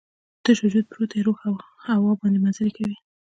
[0.43, 1.37] تش وجود پروت دی، روح
[1.89, 2.95] هوا باندې مزلې کوي